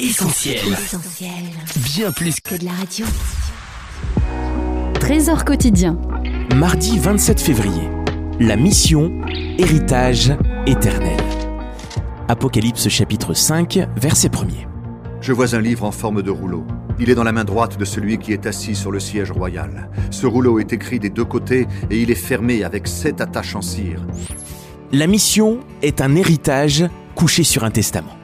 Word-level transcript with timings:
Essentiel. 0.00 0.60
Bien 1.84 2.12
plus 2.12 2.38
que 2.38 2.54
de 2.54 2.64
la 2.64 2.70
radio. 2.70 3.04
Trésor 5.00 5.44
quotidien. 5.44 5.98
Mardi 6.54 7.00
27 7.00 7.40
février. 7.40 7.90
La 8.38 8.54
mission, 8.54 9.10
héritage 9.58 10.32
éternel. 10.66 11.18
Apocalypse 12.28 12.88
chapitre 12.88 13.34
5, 13.34 13.88
verset 13.96 14.28
1er. 14.28 14.68
Je 15.20 15.32
vois 15.32 15.56
un 15.56 15.60
livre 15.60 15.82
en 15.82 15.90
forme 15.90 16.22
de 16.22 16.30
rouleau. 16.30 16.64
Il 17.00 17.10
est 17.10 17.16
dans 17.16 17.24
la 17.24 17.32
main 17.32 17.44
droite 17.44 17.76
de 17.76 17.84
celui 17.84 18.18
qui 18.18 18.32
est 18.32 18.46
assis 18.46 18.76
sur 18.76 18.92
le 18.92 19.00
siège 19.00 19.32
royal. 19.32 19.90
Ce 20.12 20.26
rouleau 20.26 20.60
est 20.60 20.72
écrit 20.72 21.00
des 21.00 21.10
deux 21.10 21.24
côtés 21.24 21.66
et 21.90 22.00
il 22.00 22.12
est 22.12 22.14
fermé 22.14 22.62
avec 22.62 22.86
sept 22.86 23.20
attaches 23.20 23.56
en 23.56 23.62
cire. 23.62 24.06
La 24.92 25.08
mission 25.08 25.58
est 25.82 26.00
un 26.00 26.14
héritage 26.14 26.84
couché 27.16 27.42
sur 27.42 27.64
un 27.64 27.72
testament. 27.72 28.17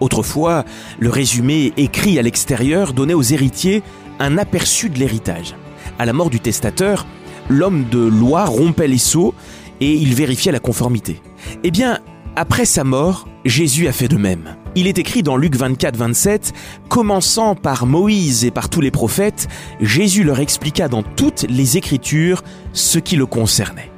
Autrefois, 0.00 0.64
le 0.98 1.10
résumé 1.10 1.72
écrit 1.76 2.18
à 2.18 2.22
l'extérieur 2.22 2.92
donnait 2.92 3.14
aux 3.14 3.22
héritiers 3.22 3.82
un 4.18 4.38
aperçu 4.38 4.90
de 4.90 4.98
l'héritage. 4.98 5.54
À 5.98 6.06
la 6.06 6.12
mort 6.12 6.30
du 6.30 6.40
testateur, 6.40 7.06
l'homme 7.48 7.84
de 7.90 7.98
loi 7.98 8.44
rompait 8.44 8.88
les 8.88 8.98
sceaux 8.98 9.34
et 9.80 9.92
il 9.92 10.14
vérifiait 10.14 10.52
la 10.52 10.60
conformité. 10.60 11.20
Eh 11.62 11.70
bien, 11.70 11.98
après 12.36 12.64
sa 12.64 12.84
mort, 12.84 13.28
Jésus 13.44 13.86
a 13.86 13.92
fait 13.92 14.08
de 14.08 14.16
même. 14.16 14.56
Il 14.74 14.88
est 14.88 14.98
écrit 14.98 15.22
dans 15.22 15.36
Luc 15.36 15.54
24, 15.54 15.96
27, 15.96 16.52
commençant 16.88 17.54
par 17.54 17.86
Moïse 17.86 18.44
et 18.44 18.50
par 18.50 18.68
tous 18.68 18.80
les 18.80 18.90
prophètes, 18.90 19.46
Jésus 19.80 20.24
leur 20.24 20.40
expliqua 20.40 20.88
dans 20.88 21.02
toutes 21.02 21.46
les 21.48 21.76
Écritures 21.76 22.42
ce 22.72 22.98
qui 22.98 23.16
le 23.16 23.26
concernait. 23.26 23.90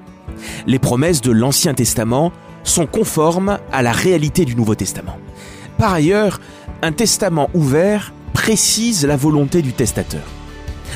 Les 0.67 0.79
promesses 0.79 1.23
de 1.23 1.33
l'Ancien 1.33 1.73
Testament 1.73 2.33
sont 2.63 2.87
conformes 2.87 3.59
à 3.73 3.83
la 3.83 3.93
réalité 3.93 4.45
du 4.45 4.55
Nouveau 4.55 4.75
Testament. 4.75 5.17
Par 5.79 5.93
ailleurs, 5.93 6.41
un 6.83 6.93
testament 6.93 7.51
ouvert 7.55 8.13
précise 8.33 9.05
la 9.05 9.17
volonté 9.17 9.63
du 9.63 9.73
testateur. 9.73 10.23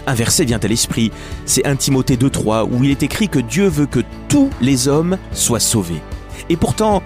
Un 0.06 0.14
verset 0.14 0.44
vient 0.44 0.60
à 0.62 0.66
l'esprit, 0.66 1.12
c'est 1.44 1.66
1 1.66 1.76
Timothée 1.76 2.16
2.3 2.16 2.68
où 2.70 2.84
il 2.84 2.90
est 2.90 3.02
écrit 3.02 3.28
que 3.28 3.38
Dieu 3.38 3.68
veut 3.68 3.86
que 3.86 4.00
tous 4.28 4.50
les 4.60 4.88
hommes 4.88 5.18
soient 5.32 5.60
sauvés. 5.60 6.00
Et 6.48 6.56
pourtant, 6.56 7.02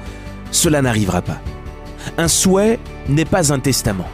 cela 0.50 0.82
n'arrivera 0.82 1.22
pas. 1.22 1.40
Un 2.18 2.28
souhait 2.28 2.78
n'est 3.08 3.24
pas 3.24 3.52
un 3.52 3.58
testament. 3.58 4.08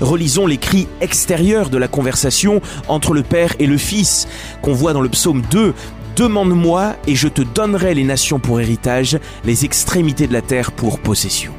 Relisons 0.00 0.46
les 0.46 0.58
cris 0.58 0.88
extérieurs 1.00 1.70
de 1.70 1.78
la 1.78 1.88
conversation 1.88 2.60
entre 2.88 3.14
le 3.14 3.22
Père 3.22 3.54
et 3.58 3.66
le 3.66 3.78
Fils 3.78 4.28
qu'on 4.60 4.74
voit 4.74 4.92
dans 4.92 5.00
le 5.00 5.08
psaume 5.08 5.42
2. 5.50 5.74
Demande-moi 6.16 6.96
et 7.06 7.14
je 7.14 7.28
te 7.28 7.42
donnerai 7.42 7.94
les 7.94 8.04
nations 8.04 8.38
pour 8.38 8.60
héritage, 8.60 9.18
les 9.44 9.64
extrémités 9.64 10.26
de 10.26 10.32
la 10.32 10.42
terre 10.42 10.72
pour 10.72 10.98
possession. 10.98 11.52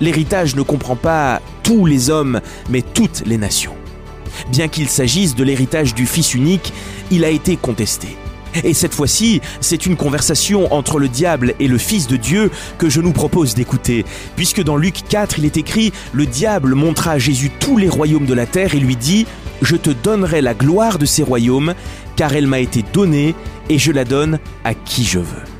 L'héritage 0.00 0.56
ne 0.56 0.62
comprend 0.62 0.96
pas 0.96 1.40
tous 1.62 1.86
les 1.86 2.10
hommes, 2.10 2.40
mais 2.68 2.82
toutes 2.82 3.22
les 3.26 3.38
nations. 3.38 3.74
Bien 4.50 4.68
qu'il 4.68 4.88
s'agisse 4.88 5.34
de 5.34 5.44
l'héritage 5.44 5.94
du 5.94 6.06
Fils 6.06 6.34
unique, 6.34 6.72
il 7.10 7.24
a 7.24 7.30
été 7.30 7.56
contesté. 7.56 8.16
Et 8.62 8.74
cette 8.74 8.94
fois-ci, 8.94 9.40
c'est 9.60 9.86
une 9.86 9.96
conversation 9.96 10.72
entre 10.72 11.00
le 11.00 11.08
diable 11.08 11.54
et 11.58 11.66
le 11.66 11.78
Fils 11.78 12.06
de 12.06 12.16
Dieu 12.16 12.50
que 12.78 12.88
je 12.88 13.00
nous 13.00 13.12
propose 13.12 13.54
d'écouter, 13.54 14.04
puisque 14.36 14.62
dans 14.62 14.76
Luc 14.76 15.02
4, 15.08 15.38
il 15.38 15.44
est 15.44 15.56
écrit, 15.56 15.92
le 16.12 16.26
diable 16.26 16.74
montra 16.74 17.12
à 17.12 17.18
Jésus 17.18 17.50
tous 17.58 17.76
les 17.76 17.88
royaumes 17.88 18.26
de 18.26 18.34
la 18.34 18.46
terre 18.46 18.74
et 18.74 18.80
lui 18.80 18.96
dit, 18.96 19.26
je 19.62 19.76
te 19.76 19.90
donnerai 19.90 20.40
la 20.40 20.54
gloire 20.54 20.98
de 20.98 21.06
ces 21.06 21.22
royaumes, 21.22 21.74
car 22.16 22.34
elle 22.34 22.46
m'a 22.46 22.60
été 22.60 22.84
donnée 22.92 23.34
et 23.68 23.78
je 23.78 23.90
la 23.90 24.04
donne 24.04 24.38
à 24.64 24.74
qui 24.74 25.04
je 25.04 25.18
veux. 25.18 25.53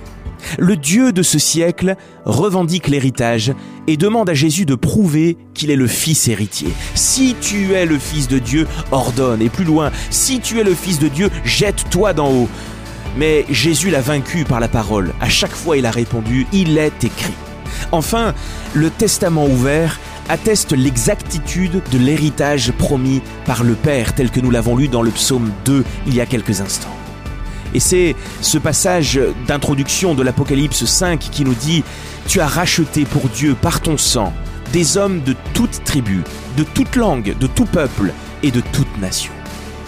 Le 0.59 0.77
Dieu 0.77 1.13
de 1.13 1.23
ce 1.23 1.39
siècle 1.39 1.97
revendique 2.25 2.89
l'héritage 2.89 3.53
et 3.87 3.97
demande 3.97 4.31
à 4.31 4.35
Jésus 4.35 4.67
de 4.67 4.75
prouver 4.75 5.37
qu'il 5.55 5.71
est 5.71 5.77
le 5.77 5.87
Fils 5.87 6.29
héritier. 6.29 6.69
Si 6.95 7.37
tu 7.41 7.73
es 7.73 7.87
le 7.87 7.99
Fils 7.99 8.29
de 8.29 8.39
Dieu, 8.39 8.67
ordonne. 8.93 9.43
Et 9.43 9.49
plus 9.49 9.65
loin, 9.65 9.91
si 10.11 10.41
tu 10.41 10.61
es 10.61 10.65
le 10.65 10.75
Fils 10.75 10.99
de 10.99 11.09
Dieu, 11.09 11.31
jette-toi 11.45 12.13
d'en 12.13 12.31
haut. 12.31 12.49
Mais 13.17 13.45
Jésus 13.49 13.91
l'a 13.91 14.01
vaincu 14.01 14.45
par 14.45 14.61
la 14.61 14.69
parole. 14.69 15.13
À 15.21 15.29
chaque 15.29 15.55
fois, 15.55 15.77
il 15.77 15.87
a 15.87 15.91
répondu, 15.91 16.47
il 16.53 16.79
est 16.79 17.05
écrit. 17.05 17.35
Enfin, 17.93 18.35
le 18.75 18.91
testament 18.91 19.47
ouvert 19.47 20.01
atteste 20.29 20.73
l'exactitude 20.73 21.83
de 21.93 21.99
l'héritage 21.99 22.73
promis 22.73 23.21
par 23.45 23.63
le 23.63 23.75
Père, 23.75 24.15
tel 24.15 24.31
que 24.31 24.41
nous 24.41 24.51
l'avons 24.51 24.77
lu 24.77 24.89
dans 24.89 25.03
le 25.03 25.11
psaume 25.11 25.53
2 25.65 25.85
il 26.07 26.15
y 26.15 26.21
a 26.21 26.27
quelques 26.27 26.61
instants. 26.61 26.97
Et 27.75 27.81
c'est 27.81 28.15
ce 28.41 28.59
passage 28.59 29.21
d'introduction 29.47 30.15
de 30.15 30.23
l'Apocalypse 30.23 30.85
5 30.85 31.19
qui 31.19 31.45
nous 31.45 31.55
dit, 31.55 31.83
Tu 32.29 32.41
as 32.41 32.47
racheté 32.47 33.05
pour 33.05 33.29
Dieu 33.29 33.57
par 33.61 33.81
ton 33.81 33.99
sang 33.99 34.33
des 34.73 34.97
hommes 34.97 35.21
de 35.23 35.37
toute 35.53 35.85
tribu, 35.85 36.23
de 36.57 36.65
toute 36.65 36.97
langue, 36.97 37.37
de 37.39 37.47
tout 37.47 37.65
peuple 37.65 38.13
et 38.43 38.51
de 38.51 38.61
toute 38.61 38.99
nation. 39.01 39.33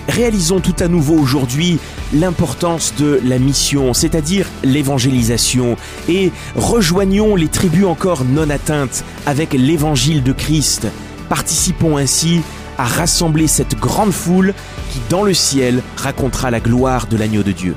Réalisons 0.08 0.60
tout 0.60 0.76
à 0.78 0.86
nouveau 0.86 1.14
aujourd'hui 1.14 1.78
l'importance 2.12 2.94
de 2.96 3.20
la 3.24 3.38
mission, 3.38 3.92
c'est-à-dire 3.94 4.46
l'évangélisation, 4.62 5.76
et 6.08 6.30
rejoignons 6.54 7.34
les 7.34 7.48
tribus 7.48 7.86
encore 7.86 8.24
non 8.24 8.48
atteintes 8.48 9.04
avec 9.26 9.52
l'évangile 9.52 10.22
de 10.22 10.32
Christ. 10.32 10.86
Participons 11.28 11.96
ainsi 11.96 12.42
à 12.78 12.84
rassembler 12.84 13.46
cette 13.46 13.78
grande 13.78 14.12
foule 14.12 14.54
qui, 14.90 15.00
dans 15.08 15.22
le 15.22 15.34
ciel, 15.34 15.82
racontera 15.96 16.50
la 16.50 16.60
gloire 16.60 17.06
de 17.06 17.16
l'agneau 17.16 17.42
de 17.42 17.52
Dieu. 17.52 17.74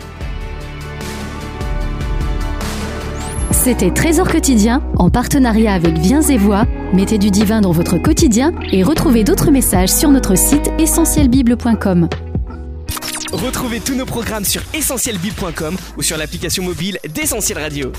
C'était 3.52 3.92
Trésor 3.92 4.30
quotidien 4.30 4.82
en 4.96 5.09
partenariat 5.09 5.74
avec 5.74 5.98
Viens 5.98 6.22
et 6.22 6.38
Voix. 6.38 6.66
Mettez 6.94 7.18
du 7.18 7.30
divin 7.30 7.59
dans 7.59 7.72
votre 7.72 7.98
quotidien 7.98 8.54
et 8.72 8.84
retrouvez 8.84 9.24
d'autres 9.24 9.52
messages 9.52 9.90
sur 9.90 10.09
notre 10.09 10.36
site 10.36 10.72
essentielbible.com. 10.80 12.08
Retrouvez 13.32 13.80
tous 13.80 13.96
nos 13.96 14.06
programmes 14.06 14.46
sur 14.46 14.62
essentielbible.com 14.74 15.76
ou 15.98 16.02
sur 16.02 16.18
l'application 16.18 16.64
mobile 16.64 17.00
d'Essentiel 17.14 17.59
Radio. 17.59 17.92